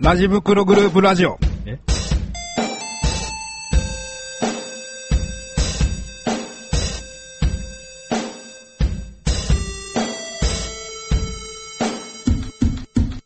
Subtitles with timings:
[0.00, 1.38] ラジ袋グループラジオ。
[1.66, 1.78] え？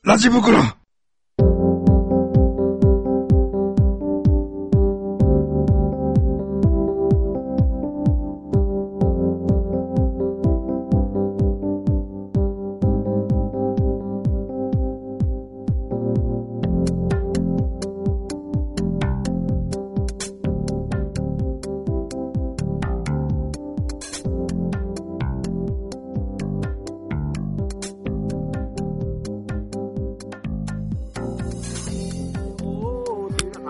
[0.02, 0.58] ラジ袋。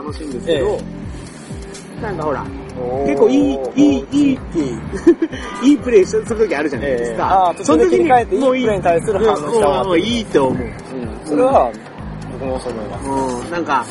[0.08, 0.80] 楽しいんですけど、
[2.00, 2.44] なんかほら、
[3.06, 4.38] 結構いい、いい、いい、
[5.64, 7.54] いいプレイする時あるじゃないですええかあ。
[7.54, 10.66] ー途中で切り替えていいプレーに対する反応したもういいと思う。
[10.66, 10.72] うん。
[11.26, 11.72] それは、
[12.32, 13.46] 僕もそう思います。
[13.46, 13.86] うん、なんか、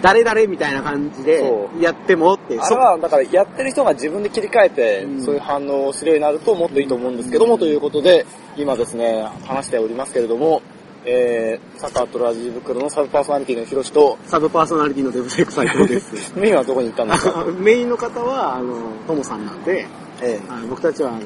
[0.00, 8.24] 誰々みたいな感じでそやってもって、あれは、だからやってる人が自分で切り替えてう、んそういう反応をするようになるともっといいと思うんですけども、ということで、
[8.56, 10.62] 今ですね、話しておりますけれども、
[11.10, 16.32] えー、サッカーとラジ袋のサブパーソナリティのヒロシと、サブパーソナリティのデブセクサイトです。
[16.36, 18.74] メインはどこに行ったんですかメインの方は、あの、
[19.06, 19.86] トモさんなんで、
[20.20, 21.20] えあの僕たちは、あの、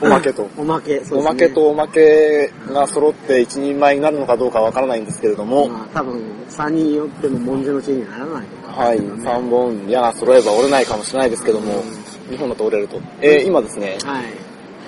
[0.00, 0.48] おまけと。
[0.58, 8.80] おまけ、そうですねおまけとおまけが揃って一人前になるのかどうかわからないんですけれども、まあ、多分、3人よっても文字の地にはならないとか。
[8.80, 11.82] はい、3本矢が揃えば折れないかもしれないですけども、
[12.30, 13.00] 日本だと折れると。
[13.20, 14.24] えー、今ですね、はい。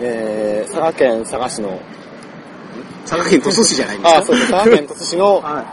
[0.00, 1.78] えー、佐賀県佐賀市の、
[3.10, 5.64] 佐賀県鳥栖市じゃないんですかあ、そうです、佐賀県鳥栖市のは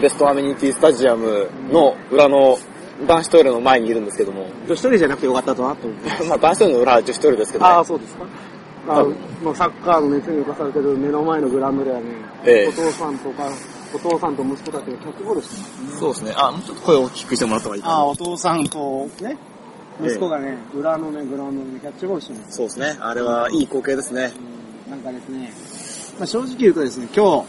[0.00, 2.58] ベストアメニティスタジアムの裏の
[3.06, 4.72] 男子トイレの前にいるんですけども、い。
[4.72, 6.24] 一人じゃなくてよかったとなと思って。
[6.24, 7.70] まあ男子トイレの裏は女子トイレですけどね。
[7.70, 8.24] ああ、そうですか。
[8.88, 12.06] あ多分もうサッカーの熱に浮かされてる目の前のグラウンドではね、
[12.44, 13.48] ええお父さんとか、
[13.94, 15.98] お父さんと息子たちがキャッチボールしてます。
[15.98, 16.34] そうですね。
[16.36, 17.94] あ、もうちょっと声を大きくしてもらった方がいいかな。
[17.94, 19.36] ああ、お父さんとね、
[20.02, 22.56] 息子がね、裏のね、グラウンドでキャッチボールしてます。
[22.56, 22.96] そうですね。
[22.98, 24.32] あれはいい光景ですね。
[24.56, 25.50] うんなんかですね、
[26.22, 27.46] まあ、正直言うとですね、今日、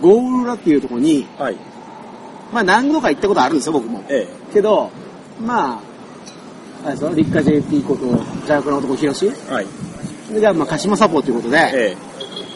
[0.00, 1.56] ゴール裏っていうところに、はい。
[2.52, 4.02] まあ何度か行ったことあるんですよ、僕も。
[4.08, 4.90] えけど、
[5.40, 5.80] まあ、
[6.82, 9.52] あれですよ、立夏 JP こと、邪悪な男、広しえ。
[9.52, 9.66] はい。
[10.32, 11.96] で、じゃあ、まあ、鹿島サポーということで、え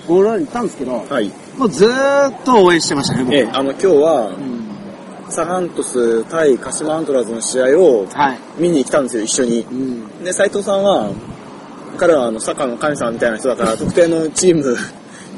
[0.08, 1.14] ゴール裏に行ったんですけど、え。
[1.14, 1.32] はい。
[1.56, 3.34] もうずーっと応援してましたね、僕。
[3.36, 3.48] ええ。
[3.52, 4.66] あの、今日はう、ん
[5.30, 8.38] サガントス対鹿島アントラーズの試合をはい。
[8.58, 9.72] 見に来たんですよ、一緒にう。
[9.72, 10.24] ん。
[10.24, 11.08] で、斉藤さんは、
[11.98, 14.76] 彼はあの、サッカーの神様みたいな人だから、特定のチーム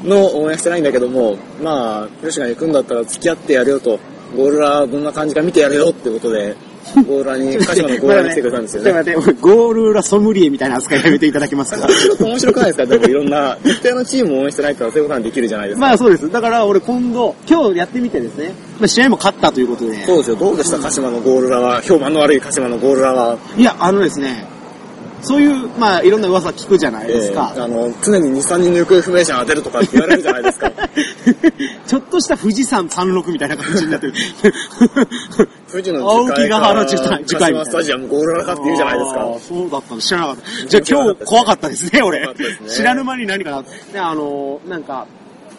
[0.03, 3.99] の応援してないんだけども、まあ、ヨシが行くんだったら付き合ってやるよと、
[4.35, 6.55] ゴールラどんな感じか見てやるよってことで、
[6.95, 8.91] ゴールラに、鹿島のゴールラに来てくれたんですよね。
[8.93, 11.87] ちょっと待って、ゴール裏ソムリエみたいな扱いやめていただけますか？
[11.87, 12.85] ちょっと面白くないですか？
[12.85, 15.87] でもいろんな、特定のチームを応援してないからそういうことができるじゃないですか。
[15.87, 16.31] まあそうです。
[16.31, 20.35] だから俺今度、今日やってみてですね、まあ試合も勝ったということで、そうですよ。
[20.37, 23.37] どうでした鹿島のゴールラは、評判の悪い鹿島のゴールラは。
[23.57, 24.47] いや、あのですね、
[25.21, 27.53] そういう、まあいろんな噂聞くじゃないですか。
[27.55, 30.71] えーあの、常に2、3人の行方不明者が出るとかって言われるじゃないですか。
[31.87, 34.13] ちょっとした富士山山麓みたいな感じになってる。
[35.71, 39.37] 富士の青木ヶ原樹海スタジアムゴールラかって言うじゃないですか。
[39.39, 40.67] そうだったの知らなかった。
[40.67, 42.27] じゃあ今日怖かったですね、俺ね。
[42.67, 43.63] 知らぬ間に何かな。
[43.93, 45.05] で、あの、なんか、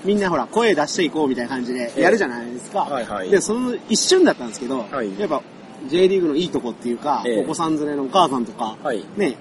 [0.05, 2.81] みんなほら、声出していこうみたいな感じでやるじゃないですか。
[2.81, 5.43] はいはいで、その一瞬だったんですけど、はいやっぱ
[5.89, 9.37] J リーグのいいとこっていうか、ええお子さん連れのお母さんとか、はいね、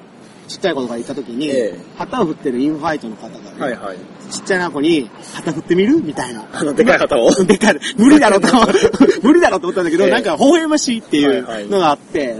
[0.49, 3.97] ちっちゃい子とか行った時に、ええ旗を振ってるインファイトの方がね、はいはい。
[4.31, 6.01] ちっちゃな子に、旗振ってみる？
[6.01, 6.45] みたいな。
[6.51, 7.31] あの、でかい旗を。
[7.45, 7.79] でかい。
[7.97, 8.47] 無理だろうと、
[9.21, 12.35] 無理だろうと思ったんだけど、ええなんか微笑ましいっていうのがあって、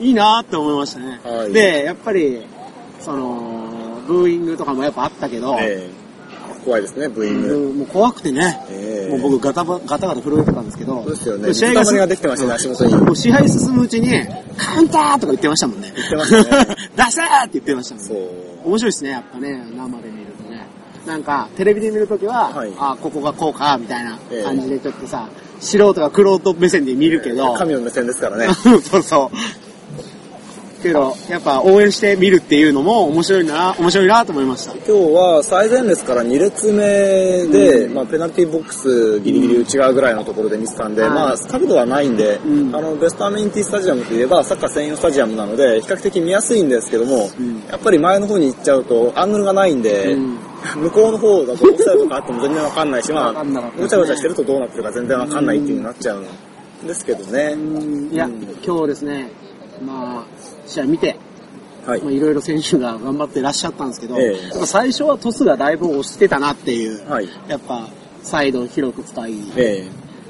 [0.00, 1.20] いいなって思いましたね。
[1.24, 2.42] はいで、やっぱり、
[3.00, 6.02] その、ブーイングとかもやっぱあったけど、ええ
[6.64, 7.54] 怖いですね、ブーインもグ。
[7.54, 11.54] うもう怖くてね、ええもう僕ガタバガタガタ震えてたんですけど、そうですよね。
[11.54, 12.94] 試合がができてましたね、足元に。
[12.96, 14.08] もう試合進むうちに、
[14.56, 15.92] カウンターとか言ってましたもんね。
[15.94, 18.20] 言ってましたね出せーって言ってましたもんそね。
[18.64, 18.68] う。
[18.68, 20.66] 面白いですね、やっぱね、生で見るとね。
[21.06, 25.28] なんか、テレビで見るときは、はいあ、ここがこうか、みたいなええ感じでちょっとさ、
[25.60, 28.48] 素人が玄人目線で見るけど、神の目線ですからね。
[28.54, 29.36] そうそう。
[30.82, 34.72] けど、やっぱ応援して見るっていうのも面白いな、面白いなと思いました。
[34.74, 41.10] 今日は最前列から2列目で、まあ、ペナルティボックスギリギリ内側ぐらいのところで見てたんで、はい。
[41.10, 42.76] まあ、角度はないんで、うん。
[42.76, 47.62] あの、ベストアメニティスタジアムといえば、サッカー専用スタジアムなので、比較的見やすいんですけども、うん。
[47.68, 50.38] やっぱり前の方に行っちゃうと、アングルがないんで、うん。
[50.76, 53.44] 向こうの方だとオフサイドとかあっても全然わかんないし、まあ、
[53.76, 56.24] ごちゃごちゃしてるとどうなってるか全然わかんないっていう風になっちゃう
[56.84, 57.56] んですけどね。
[58.12, 58.42] いや、うん。
[58.64, 59.32] 今日ですね、
[59.84, 61.16] まあ、試合見て、
[61.86, 62.12] はいまあ、。
[62.12, 67.28] いろいろ選手が頑張ってらっしゃったんですけど、ええやっぱ最初はトスがだいぶ押してたなっていう、はい。
[67.48, 67.88] やっぱ、
[68.22, 69.86] サイドを広く使い、え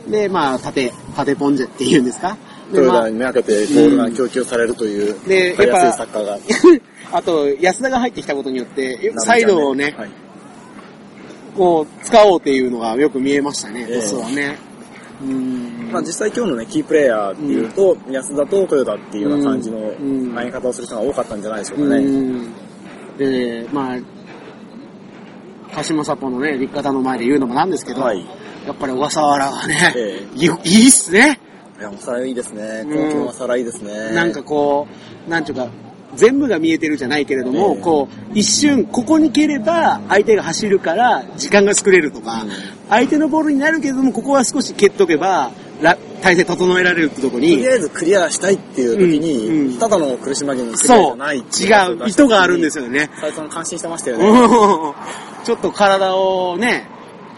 [0.08, 2.36] で、まあ、縦、縦ポンジェっていうんですか？
[2.72, 6.38] でトヨまあタにめがけてボールが供給されるという、やっぱサッカーが。
[7.12, 10.10] あと、安田が入ってきたことによって、サイドをね、はい
[11.56, 14.58] こう、使おうっていうのがよく見えましたね、ええトスはね。
[14.70, 14.71] うん。
[15.92, 22.00] まあ実際今日のね、キープレイヤーっていうと、安田とトヨタっていうような感じのうん投げ方をする人が多かったんじゃないでしょうかうね。
[22.00, 22.52] ん。
[23.18, 23.98] で、まあ、
[25.74, 28.24] 鹿島サポのね、立方の前で言うのもなんですけど、はい。
[28.66, 31.40] やっぱり小笠原がね、えいいっすね。
[31.78, 32.84] いや、おさらいいですね。
[32.84, 34.12] いいですね。
[34.12, 34.86] なんかこ
[35.26, 35.68] う、なんていうか、
[36.14, 42.50] 全部が見えてるじゃないけれども、ええこう、一瞬、ここに蹴れば相手が走るから時間が作れるとか、うん
[42.92, 45.50] 相手のボールになるけれども、ここは少し蹴っとけば、
[45.80, 51.44] ら体勢整えられるってとこにとり、あえずクリアしたいっていう時に、うんうんただの苦し紛れの世界じそう、ゃない違う、
[52.06, 52.84] 意図があるんですよ。
[52.84, 53.08] よね。
[53.18, 54.28] 斉藤さん感心してましたよね。
[54.28, 56.86] う んちょっと体をね、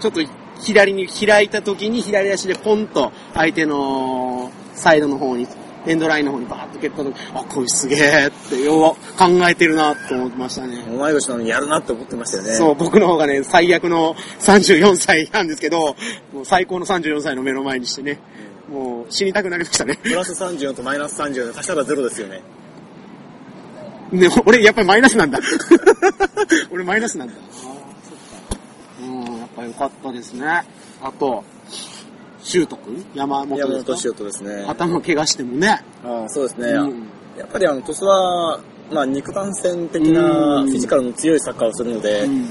[0.01, 0.21] ちょっと
[0.61, 5.47] 左に開いた時に左足でポンと相手のサイドの方に、
[5.87, 10.83] エンドラインの方にバーッと蹴った時、あ、これすげえってよ考えてるなと思いましたね。
[10.89, 12.53] 同い年なのにやるなって思ってましたよね。
[12.53, 15.97] そう、僕の方がね、最悪の34歳なんですけど、
[16.33, 18.19] もう最高の34歳の目の前にしてね、
[18.69, 19.97] もう死にたくなりましたね。
[20.03, 22.41] プラス34とマイナス34で足したらゼロですよね。
[24.11, 25.39] ね、俺やっぱりマイナスなんだ。
[26.71, 27.35] 俺マイナスなんだ。
[27.35, 27.53] ああ、
[28.09, 28.63] そっか。
[29.03, 30.47] うん、やっぱ良かったですね。
[31.03, 31.45] あと、
[32.45, 33.57] シュート君山本
[33.97, 34.65] シュートですね。
[34.69, 35.83] 頭怪我してもね。
[36.05, 36.69] ああそうですね。
[36.69, 38.61] うんやっぱりあの、トスは、
[38.93, 42.49] まあ、肉弾戦的なうんフィジカルの強いサッカーをするので、うん。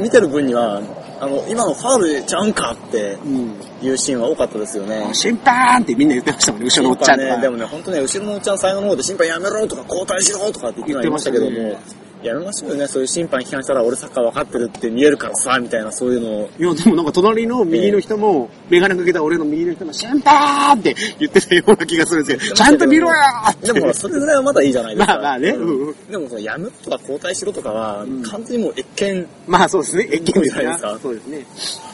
[0.00, 0.80] 見てる分には、
[1.20, 3.54] あの、今のファールちゃうんかってうん。
[3.82, 5.10] いうシーンは多かったですよね。
[5.12, 7.20] 審判ってみんな言ってましたもんね、後ろのおっちゃん。
[7.20, 16.50] ね、でもね、本当ね、後ろのおっちゃん最後の方で審判やめろとか交代しろとかって言ってはいましたけども、言ってまやめましょうよね、そういう審判批判したら俺サッカー分かってるって見えるからさ、みたいなそういうのを。
[16.58, 23.14] いや、でもなんか隣の右の人も、メガネかけた俺の右の人も、審判って言ってたような気がするんですけど、ちゃんと見ろよ
[23.50, 23.72] って。
[23.72, 25.14] でもそれぐらいはまだいいじゃないですか。
[25.14, 31.46] まあまあねうんうんでもその、やめろとか交代しろとかは、ん完全にもう越見、まあそうですね、越見じゃないですかそうですね。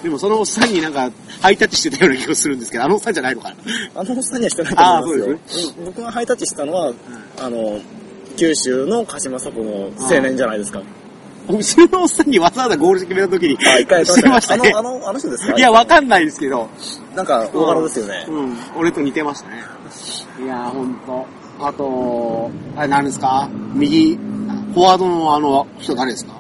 [0.02, 1.10] でもそのおっさんになんか、
[1.40, 3.56] ハイタッチしてたような気がするんですけど、あのおっさんじゃないのかな。
[3.94, 5.74] あのおっさんにはしてないと思いますよ。
[5.74, 6.92] あーうん僕がハイタッチしたのは、
[7.38, 7.80] あの、
[8.38, 10.80] 九州の鹿島サポの青年じゃないですか。
[11.48, 14.82] 後ろのおっさんにわざわざゴール決めた時に、あ、一回してましたねあ。
[14.82, 15.56] の、あの、あの人ですか？
[15.56, 16.68] いや、わかんないですけど。
[17.16, 18.26] なんか、大柄ですよね。
[18.28, 19.62] うん、俺と似てましたね。
[20.42, 21.26] いやー、ほんと。
[21.60, 23.48] あと、あれ何ですか？
[23.74, 26.34] 右、フォワードのあの人誰ですか？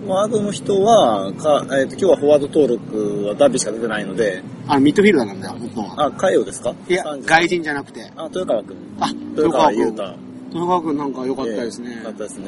[0.00, 6.06] フォワードの人は、かえっ、と、今日はフォワード登録はダビしか出てないので、あの、ミッドフィルダーなんだよ、本当は。
[6.06, 6.72] あ、カイオですか？
[6.88, 8.02] いや、30外人じゃなくて。
[8.16, 8.76] あ、豊川くん。
[9.00, 10.14] あ、豊川優太。
[10.48, 11.98] 豊川くんなんか良かったですねええ。
[11.98, 12.42] よかったですな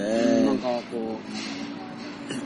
[0.52, 0.58] んね。
[0.62, 1.18] かこ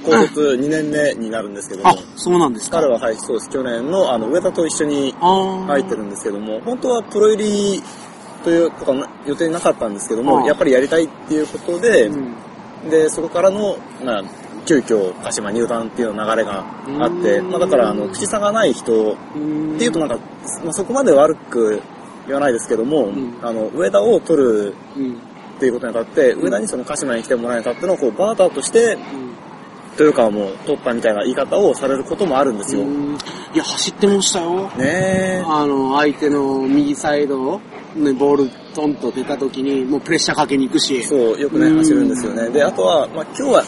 [0.04, 2.78] 高卒2年目になるんですけう、どもあ、、そうなんですか。
[2.80, 3.50] 彼ははい、そうです。
[3.50, 7.82] 去年の、あの、上田と一緒に入ってるんですけども、本当はプロ入り
[8.44, 12.34] ということは予定なかったんですけどあも、あやっぱりやりたいっていうことで、うん
[12.90, 14.24] で、そこからの、まあ、
[14.66, 16.64] 急遽鹿島入団っていう流れが
[17.00, 20.16] あって、うんまあだから、あの、口差がない人うんっていうとなんか、
[20.64, 21.80] まあ、そこまで悪く
[22.26, 25.16] 言わないですけども、んあの、上田を取るうん。
[25.62, 28.98] っていうことにあたって、上田にその鹿島に来てもらえたっていうのをこうバーターとして、
[29.96, 32.82] 豊川も取ったみたいな言い方をされることもあるんですよ。
[32.82, 34.72] いや、走ってましたよ。
[34.80, 35.40] え。
[35.46, 37.60] あの、相手の右サイドを、
[37.94, 41.04] ね、ボールトンと出た時に、もうプレッシャーかけに行くし。
[41.04, 42.48] そう、よくね、うん走るんですよね。
[42.48, 43.64] で、あとは、まあ今日は、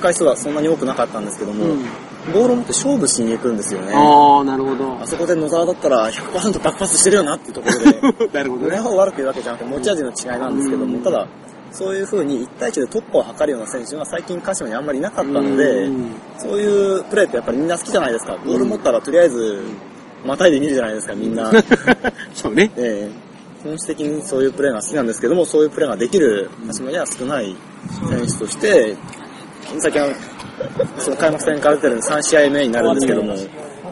[0.00, 1.84] 回数はそんなに多くなかったんですけども、うん
[2.32, 3.92] ボールを持って勝負しに行くんですよね。
[3.94, 4.98] ああ、なるほど。
[5.00, 8.78] あそこで野沢だったら100%爆発してるよなっていうところで、 なるほどね。
[8.78, 11.26] 上を悪く言うわけじゃなくて持ち味の違いなんですけども、うんただ、
[11.72, 18.36] そういう風に1対1で突破を図るような選手が最近鹿島にあんまりいなかったのでう、んそういうプレーってやっぱりみんな好きじゃないですか。
[18.44, 19.62] ボール持ったらとりあえず、
[20.24, 21.50] またいで見るじゃないですか、みんな。
[22.34, 22.70] そうね。
[22.76, 23.26] ええ
[23.66, 27.56] 本質的にそういうプレーが好きなんですけども、そういうプレーができる鹿島には少ない
[28.08, 28.96] 選手として、
[29.80, 30.08] 先は、
[30.98, 33.34] その開幕戦から出てる3試合目になるんですけども、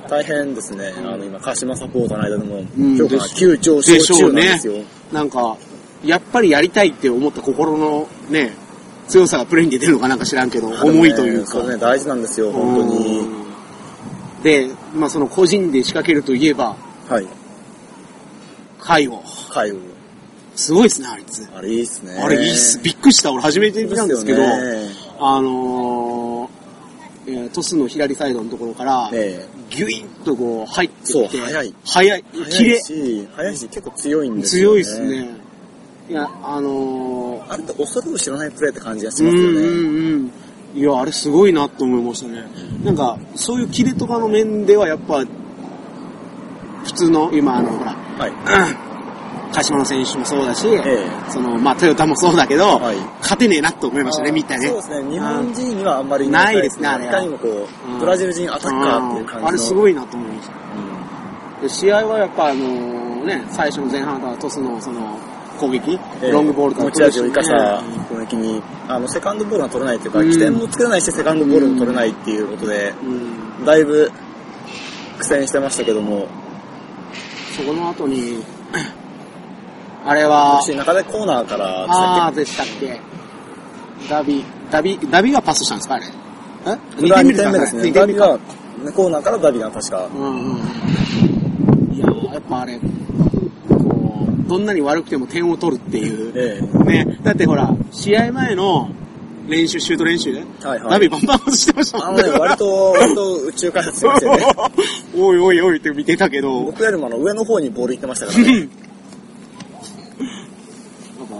[0.08, 4.74] 大変ですね、あの今、鹿島サポーターの間でもうん、評価が急上昇中うねなんですよ。。
[5.12, 5.56] なんか、
[6.04, 8.52] やっぱりやりたいって思った心のね、
[9.08, 11.52] 強さがプレーに出てるのかなんか知らんけど、重いというか。
[11.52, 13.18] それね、大事なんですよ、本当に。
[13.20, 13.44] うん
[14.44, 16.76] で、まあその個人で仕掛けるといえば、
[17.08, 17.26] はい。
[18.78, 19.24] 介護。
[19.50, 19.80] 海部。
[20.54, 21.48] すごいですね、あいつ。
[21.56, 22.20] あれいいっすね。
[22.22, 22.78] あれいいっす。
[22.80, 23.32] びっくりした。
[23.32, 26.50] 俺初めて見たんですけど、よねあのー、
[27.26, 32.24] えートスの左サイドのところから、えギュインとこう入ってきて、そう早い早い。
[32.34, 32.80] え綺麗早い。
[32.80, 35.28] し、早いし、結構強いんですよ、強いっすね。
[36.10, 39.60] いや、あのー、あれって恐れを知らないプレーって感じがしうんうますよね。
[39.60, 40.32] んうん。
[40.74, 42.44] いや、あれすごいなと思いましたね。
[42.84, 45.24] なんか、そういうキレとかの面ではやっぱ、
[46.94, 48.32] 通の、今、あの、ほら、はい。
[49.54, 52.96] 鹿島の選手もそうだし、えその、まあ、トヨタもそうだけど、はい。
[53.20, 54.66] 勝てねえなと思いましたね、みたいね。
[54.66, 55.10] そうですね。
[55.10, 59.48] 日本人にはあんまりないですねあれいかにもこうブラジル人アタッカーっていう感じの。
[59.48, 60.54] あれすごいなと思いました。
[60.54, 60.56] う
[60.90, 60.94] ん
[61.62, 65.18] で試合はやっぱあのね、最初の前半からトスのその
[65.58, 66.30] 攻撃、ええ。
[66.30, 70.30] ロングボールから持ち味を生かしたね攻撃に、あの、セカンドボールが取れないというか、うん。
[70.30, 74.10] 起点も作れないし、セカンドボールも取れないっていうことで、うん、だいぶ
[75.18, 76.26] 苦戦してましたけども、
[77.56, 78.44] そこの後に、
[80.06, 83.00] あれはそし、て中でコーナーからでああ、っでしたっけ？
[84.08, 86.06] ダビ、ダビ、ダビがパスしたんですかあれ？
[86.06, 86.76] え？
[86.96, 87.90] けこれは2点目ですね。
[87.90, 88.28] ダビが。
[88.84, 90.06] が、コーナーからダビが確か。
[90.14, 91.94] うんうん。
[91.94, 92.78] いやーやっぱあれ、
[93.68, 96.32] こう、どんなに悪くても点を取るっていう。
[96.36, 97.18] ええね。
[97.22, 98.90] だってほら、試合前の
[99.48, 102.38] 練習、シュート練習で、はいはいダビバンバン外してましたあのね、もんね。
[102.40, 104.44] 割と、割と宇宙開発しますよね。
[105.16, 108.44] おいおいおいって見てたけど、僕よりもあの上の方にボール行ってましたからね。
[111.18, 111.34] なんか、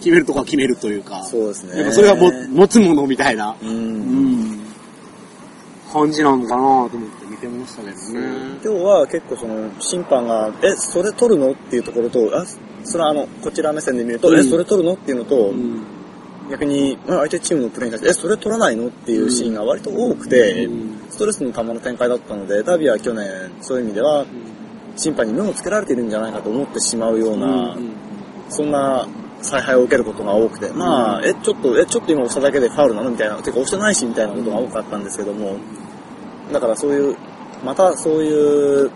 [0.00, 1.76] 決めるとこは決めるというか、そうですね。
[1.76, 3.66] やっぱそれがも持つものみたいな、う。
[3.66, 4.54] うん。
[4.56, 4.60] ん、
[5.92, 7.98] 感じなのかなと思って見てましたけどね。
[8.64, 11.52] 今日は結構その審判が、え、それ取るの？
[11.52, 12.44] っていうところと、あ、
[12.84, 14.40] それはあの、こちら目線で見ると、うん。
[14.40, 14.94] え、それ取るの？
[14.94, 15.82] っていうのと、うん。
[16.50, 18.88] 逆に、うん相手チームのプレーに対して、え、それ取らないの？
[18.88, 20.98] っていうシーンが割と多くて、うん。
[21.10, 24.24] ストレスの玉の展開だったので、ダビは去年、そういう意味では、
[24.96, 27.92] 審判に目をつけられているんじゃないかと思ってしまうような、うん。
[28.48, 29.06] そんな
[29.42, 33.10] 采配を受けることが多くて、まあ、え、ちょっと、え、ちょっと今押しただけでファウルなの？
[33.10, 35.56] みたいな、てか押してないしみたいなことが多かったんですけども、
[36.52, 37.16] だからそういう、
[37.64, 38.90] またそういう、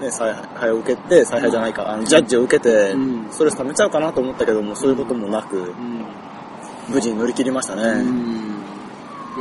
[0.00, 6.04] ね、采配を受けて、采配じゃないか、あのジャッジを受けてうん、ストレス溜めちゃうかなと思ったけども、そういうこともなく、うん。
[6.88, 8.55] 無事に乗り切りましたね。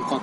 [0.02, 0.22] か。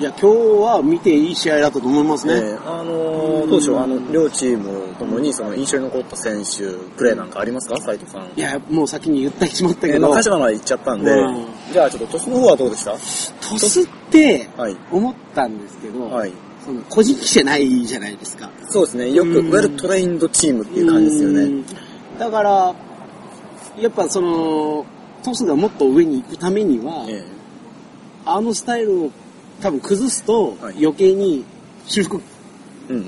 [0.00, 2.34] いや、今日は見ていい試合だったと思いますね。
[2.34, 7.78] ええあのーどうでしょう、あの、両チームともに、その、印象に残った選手、プレーなんかありますか？
[7.80, 8.22] 斉藤さん。
[8.36, 12.92] いや、もう先に言ってしまったえーまけど、あ鹿島まで行っちゃったんで、うんじゃあちょっと、トスの方はどうでした？
[12.92, 12.98] ト
[13.58, 14.76] スってはい。
[14.90, 16.32] 思ったんですけど、はい。
[16.64, 18.50] その個人技じゃないじゃないですか。
[18.68, 19.10] そうですね。
[19.12, 21.42] よく、うんウェルトレインドチームっていう感じですよね。
[21.42, 21.64] うん
[22.18, 22.74] だから、
[23.80, 24.84] やっぱその、
[25.22, 27.24] トスがもっと上に行くためには、え
[28.24, 29.10] あのスタイルを
[29.60, 31.44] 多分崩すとはい余計に
[31.86, 32.20] 修復。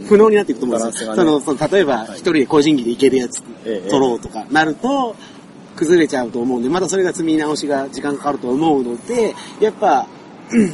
[0.07, 1.15] 不能になっていくと思うんですよ。
[1.15, 1.41] その
[1.71, 5.17] 例えばはい一人で個人技でいけるやつええ取ろうとかなると
[5.77, 10.07] 崩れちゃうと思うんで、またそれが積み直しが時間かかると思うので、やっぱ、
[10.51, 10.73] う ん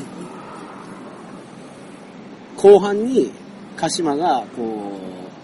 [2.56, 3.32] 後半に
[3.76, 4.98] 鹿島がこ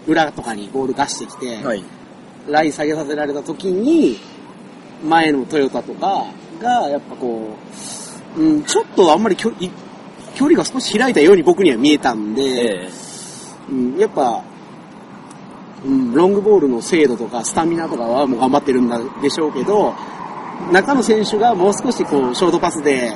[0.07, 1.83] う裏とかにボール出してきて、はい。
[2.49, 4.19] ライン下げさせられた時に、
[5.07, 6.25] 前のトヨタとか
[6.59, 8.02] が、やっぱこう、
[8.37, 9.71] うん、ちょっとあんまり距離
[10.35, 12.89] 距離が少し開いたように僕には見えたんで、え
[13.69, 14.43] うん、やっぱ、
[15.85, 19.93] うん、ロングボールの精度とかスタミナとかはもう頑張ってるんだでしょうけど、
[20.71, 23.11] 中の選手がもう少しこう、ショートパスで、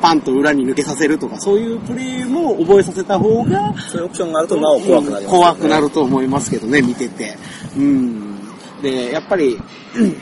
[0.00, 7.36] パンと裏に抜けさせるとか、そういうプレーも覚えさせた方が、えそういうオプションがあるとなお怖くなります、ね怖くなると思いますけどね、見てて。
[7.76, 8.38] うん。
[8.80, 9.58] で、やっぱり、
[9.96, 10.16] うん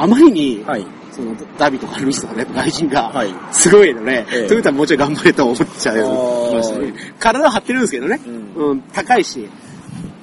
[0.00, 0.86] あまりに、はい。
[1.18, 3.34] そのダビとかルイスとかね、外人が、はい。
[3.50, 4.46] すごいので、ええ。
[4.46, 6.94] トヨタもうちょい頑張れと思っちゃいましたね。
[7.18, 8.20] 体張ってるんですけどね、
[8.56, 9.48] ううん、高いし、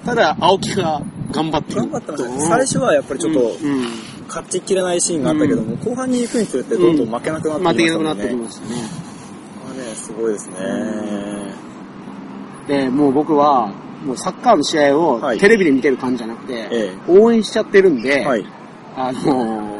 [0.06, 1.02] ただ、青木が
[1.34, 1.82] 頑張ってる。
[1.82, 2.40] 頑張ってましたね。
[2.40, 3.88] 最初はやっぱりちょっと、うん、うん。
[4.30, 8.30] 勝ちきれないシーンがあったけども、後半に行くにつれてどんどん負けなくなってきま負けなくなって。
[8.30, 8.76] きましたね。
[9.68, 10.56] これね、すごいですね。
[12.68, 13.68] で、もう僕は、
[14.06, 15.40] もうサッカーの試合をはい。
[15.40, 17.12] テレビで見てる感じじゃなくて、ええ。
[17.12, 18.46] 応援しちゃってるんで、はい。
[18.96, 19.75] あのー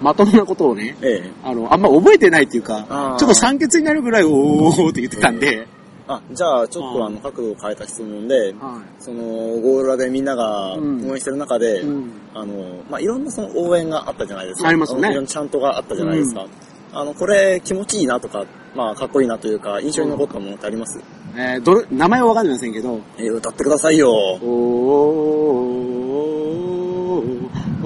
[0.00, 1.30] まともなことをね、ええ。
[1.42, 5.66] あの、あんま覚えてないっていうかちょっと酸欠になるぐらい、おーって言ってたんで、
[6.06, 12.10] あ、じゃあ、ちょっとあの、角度を変えた質問で、はその、ゴール裏でみんながうん応援してる中で、うん。
[12.34, 14.68] あの、まあ、いろんなその応援があったじゃないですか。
[14.68, 15.10] ありますよね。
[15.12, 16.46] いろんなチャントがあったじゃないですか。
[16.92, 21.00] あの、これ気持ちいいなとか、まあ、かっこいいなというか、印象に残ったものってあります、
[21.36, 24.12] えーどれ、名前はわかんないませんけど、えー歌ってくださいよ。
[24.12, 24.44] おー、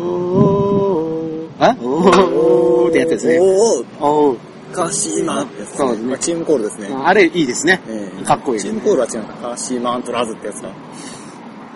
[0.01, 3.39] おー、あおーってやつですね。
[3.41, 4.39] おー、おー
[4.73, 6.89] カシーマンってやつ、そうですねチームコールですね。
[6.93, 7.81] あれいいですね。
[7.89, 9.51] ええかっこいいチームコールは違うか。
[9.51, 10.71] カシーマントラズってやつか。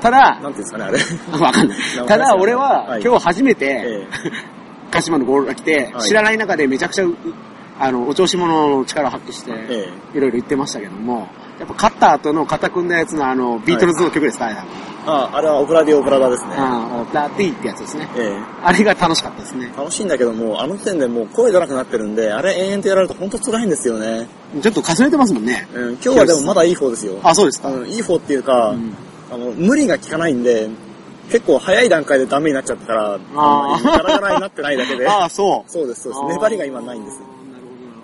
[0.01, 0.99] ただ、なんていうんですかね、あれ。
[1.39, 1.79] わかんない。
[2.07, 4.07] ただ俺は、今日初めて、え
[4.91, 7.07] 鹿島のゴールが来て、はい知らない中でめちゃくちゃ、
[7.79, 14.65] あの、お調子者の力を発揮して、いろいろ言ってましたけども、やっぱ勝った後の肩組んだやつのあの、ビートルズの曲ですか、あ
[15.06, 16.50] あ、あれはオブラディオブラダですね。
[16.56, 18.09] ああ、ラティってやつですね。
[18.16, 19.76] えあれが楽しかったですねえ。
[19.76, 24.28] 楽しいんだけども、あの時点でもう声出なくなってるんで、あれ延々とやられると本当辛いんですよね。
[24.62, 25.66] ちょっと重ねてますもんね。
[25.75, 27.18] うん、今日はでもまだいい方ですよ。
[27.23, 27.68] あ、そうですか。
[27.68, 28.94] あの、いい方っていうか、うん
[29.32, 30.68] あの、無理が効かないんで、
[31.30, 35.09] 結構早い段階でダメになっちゃったから、あーガラガラになってないだけで。
[35.09, 35.71] ああ、そう。
[35.71, 36.37] そうです、そうです。
[36.37, 37.18] 粘りが今ないんです。
[37.18, 37.28] なる
[37.64, 37.99] ほど、なる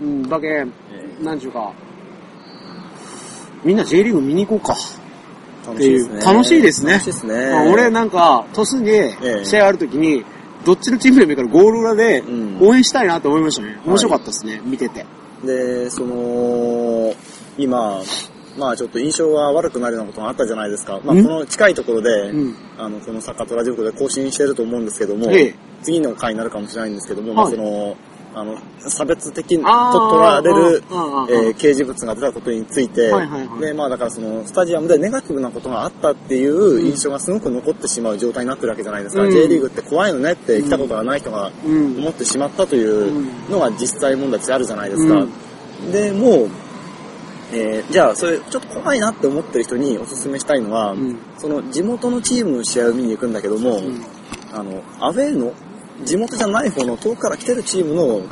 [0.00, 0.10] ほど。
[0.10, 1.72] うん、だけ、なんちゅうか、
[3.64, 4.76] みんな J リーグ見に行こうか。
[5.68, 6.20] 楽しいですね。
[6.20, 7.52] 楽しいですね楽しいですね。
[7.52, 10.24] あ俺なんか、トスでええ試合あるときに、
[10.64, 13.78] どっちのチームでもいいからゴール裏でうん応援したいなと思いましたね。
[13.86, 15.06] 面白かったですね、見てて。
[15.44, 17.14] で、その、
[17.56, 18.02] 今、
[18.58, 21.00] まあちょっと印象が悪くなるようなことがあったじゃないですか。
[21.04, 21.22] まあん？
[21.22, 27.96] この近いところで、うんあの、このサッカーとラジオ局で更新してると思うんですけども、ええ次の回になるかもしれないんですけども、まあはいその、
[28.34, 30.82] あの、差別的とあー取られる、
[31.30, 33.60] えー掲示物が出たことについて、はいはいはい。
[33.60, 39.22] で、まあだからその、スタジアムでネガティブなことがあったっていう印象がすごく残ってしまう状態になってるわけじゃないですか。
[39.22, 39.30] うん。
[39.30, 41.98] J リーグって怖いのねって来たことがない人がうん。
[41.98, 45.14] 思ってしまったというのが実際問題としてあるじゃないですか。
[45.14, 45.24] う
[45.88, 45.92] ん。
[45.92, 46.48] で、もう、
[47.52, 51.18] えーじゃあ、それ、ちょっと怖いなって思ってる人にお勧めしたいのは、うん。
[51.38, 54.04] その、地元のチームの試合を見に行くんだけども、ん。
[54.52, 55.52] あの、アウェーの、
[56.04, 58.22] 地元じゃない方の遠くから来てるチームの、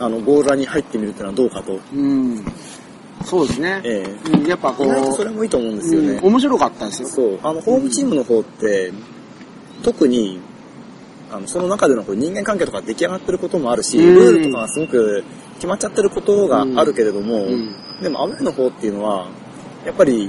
[0.00, 1.78] あの、ゴールラに入ってみるっていうのはどうかと。
[1.94, 2.44] うん。
[3.24, 3.80] そうですね。
[3.84, 6.08] えうんやっぱこう、それもいいと思うんですよね。
[6.14, 7.08] うん面白かったですよ。
[7.08, 7.38] そう。
[7.42, 8.92] あの、ホームチームの方って、
[9.82, 10.40] 特に、
[11.30, 19.28] あの、その中でのこう人間関係とか出来上がってることもあるし、うんルールとかがすごく決まっちゃってることがあるけれども、うんでもアウェーの方っていうのは、
[19.86, 20.28] やっぱり、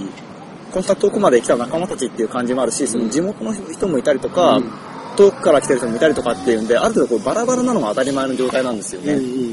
[0.71, 9.13] こんな遠くまで来た仲間たちっていう感じもあるし、その地元の人もいたりとか、うん遠くから来てる人もいたりとかっていうんで、ある程度こうバラバラなのが当たり前の状態なんですよね。
[9.13, 9.43] うんうんうんうん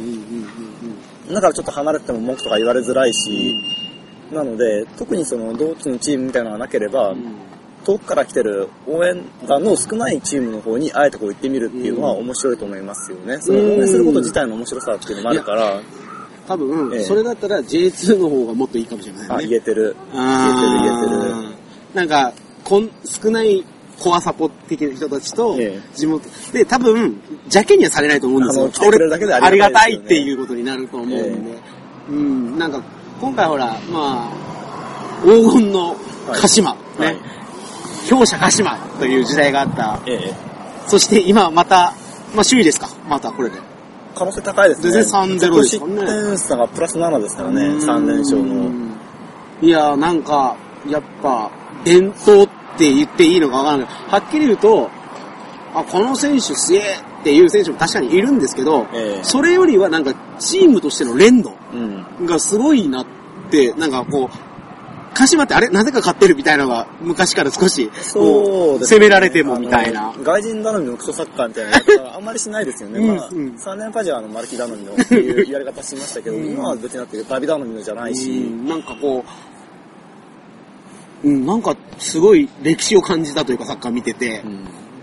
[1.28, 3.54] うんだからちょっと離れても文句とか言われづらいし、
[4.32, 7.36] なので、特にその同期のチームみたいなのがなければ、うん
[7.84, 13.38] 遠くから来てる応援団の少ないチームの方にあえてこう行ってみるっていうのは面白いと思いますよね。
[13.40, 15.80] その応援すること自体の面白さっていうのもあるから、
[16.46, 19.28] 多分、ええそれだったら J2 の方がもっといいかもしれないね。
[19.30, 19.96] あ、言えてる。
[20.12, 21.56] あ言えてる言えてる。
[21.94, 22.32] ーなんか、
[22.64, 23.64] こん少ない
[24.00, 28.80] コアサポ的な人たちとええ、地元、で、多分、邪険にはされないと思うんですよあの来。
[28.80, 31.58] てくれるだけでありがたいねっていうことになると思うんで。
[32.08, 32.82] うん、なんか、
[33.20, 34.50] 今回ほら、まあ、
[35.22, 35.94] 黄金の
[36.32, 37.16] 鹿島、はいね、
[38.06, 40.00] 強者鹿島という時代があった。
[40.06, 40.34] ええ。
[40.86, 41.92] そして今また、
[42.34, 43.58] まあ首位ですか、またこれで。
[44.14, 44.90] 可能性高いですね。
[44.90, 48.42] 全然3-0ですからね失点差がプラス7ですからね、3連勝の。
[48.42, 48.90] うん
[49.62, 50.56] いやーなんか、
[50.88, 51.50] やっぱ、
[51.84, 54.90] 伝統って言っていいのかわからないけど、はっきり言うと、
[55.74, 56.82] あ、この選手すげえ
[57.20, 59.24] っていう選手も確かにいるんですけど、ええ。
[59.24, 62.26] それよりはなんかチームとしての連動うん。
[62.26, 63.06] がすごいなっ
[63.50, 64.36] て、なんかこう、
[65.12, 65.68] 鹿島ってあれ？
[65.68, 70.14] なぜか勝ってるみたいなのが昔から少し、そうです、攻められてもみたいな。
[70.22, 73.00] 外人頼みのクソサッカーみたいなやつはあんまりしないですよね。
[73.00, 73.16] うん。
[73.16, 73.54] まあ、うん。
[73.56, 76.46] 3年パジはあの、マルキ頼みのっていう言われ方しましたけど、うん。
[76.46, 78.66] 今は別になってダビ頼みのじゃないし、うん。
[78.68, 79.30] なんかこう、
[81.22, 84.42] うん、なんかすごい歴史を感じたというかサッカー見てて。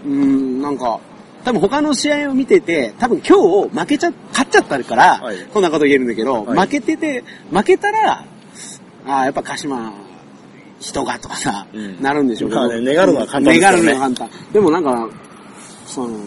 [0.06, 0.12] う、ん。
[0.22, 1.00] うん、なんか、
[1.44, 3.38] 多分他の試合を見てて、多分今
[3.70, 5.38] 日負けちゃ、勝っちゃったから、はい。
[5.54, 6.60] こんなこと言えるんだけど、はい。
[6.60, 8.26] 負けてて、負けたら、
[9.06, 9.94] ああ、やっぱ鹿島、
[10.80, 12.02] 人がとかさ、うん。
[12.02, 12.62] なるんでしょうけど。
[12.62, 13.78] まあね願うのは簡単ですよね。
[13.78, 14.30] 願うのは簡単。
[14.52, 15.10] でもなんか、
[15.86, 16.18] その、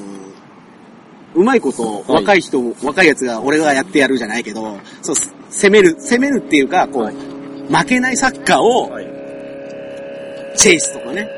[1.35, 2.05] うまいこと、はい。
[2.22, 5.16] 若い人、若いやつが俺がやってやるじゃないけど、そう、
[5.50, 7.14] 攻める、攻めるっていうか、こう、はい。
[7.14, 9.19] 負けないサッカーを、はい。
[10.57, 11.29] チェイスとかね、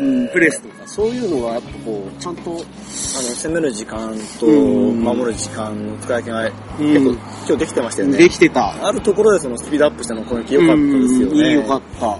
[0.00, 8.18] うんうん、プレスとか、そういうのがやっぱこう、ちゃんと、あの、攻める時間とうん守る時間の使い分けがうん結構今日できてましたよね。
[8.18, 8.86] できてた。
[8.86, 11.52] あるところでそのスピードアップしたの攻撃良かったですようんね。
[11.54, 12.18] よかった。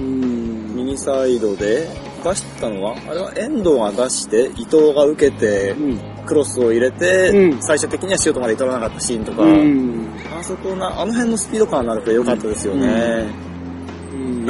[0.00, 0.76] うん。
[0.76, 1.88] 右サイドで
[2.24, 6.12] 出したのは、あれは遠藤が出して、伊藤が受けて、うん。
[6.24, 10.08] クロスを入れて、うん最終的にはシュートまで取らなかったシーンとか、うん。
[10.36, 12.86] あそこな、あの辺のスピード感のあるプレー良かったですよね。
[13.46, 13.51] うん。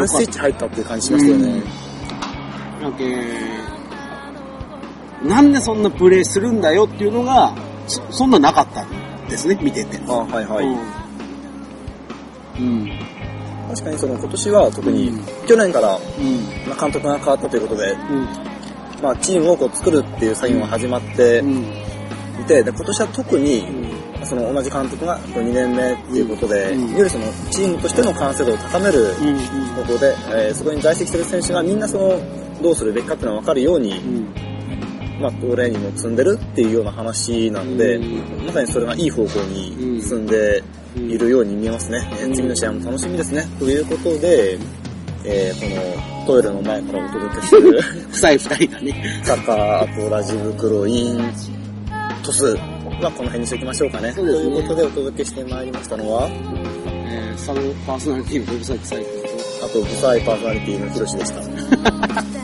[0.06, 1.62] ススイッチ入ったっていう感じしましたよね。
[2.82, 3.68] だけ
[5.28, 7.54] なんでそんなプレーするんだよっていうのが、
[7.86, 10.00] そそんななかったんですね、見てて。
[10.08, 10.66] あはいはい。
[12.60, 12.90] うん。
[13.68, 16.68] 確かにその今年は特に、うん去年から、うん。
[16.68, 18.28] まあ、監督が変わったということで、うん。
[19.02, 21.62] まあ、チームをこう作るっていう作業が始まってうん。
[22.40, 24.26] いて、で今年は特に、うん。
[24.26, 29.14] その同じ監督が2年目っていうことで、うんよりそのチームとしての完成度を高める
[29.76, 29.86] うん。
[29.86, 32.20] ことで、えーそこに在籍する選手がみんなその
[32.62, 34.34] どうするべきかっていうのが分かるように、うん。
[35.20, 40.62] まあ、トレーニングを積んでるっていうような話なので、うんまさにそれがいい方向に進んで
[40.96, 42.08] いるように見えますね。
[42.20, 43.46] えーうん次の試合も楽しみですね。
[43.58, 44.58] ということで、
[45.24, 47.80] えーこのトイレの前からお届けする
[48.12, 49.22] 臭い二人がね。
[49.24, 51.32] サッカー、あとラジ袋、イン、
[52.24, 54.08] トスはこの辺にしておきましょうかね。
[54.08, 59.21] ねということでお届けしてまいりましたのは、えー、サブパーソナリティのウェブサイトサイトと、
[59.62, 61.40] あと、ブ細パーソナリティのヒロシでした。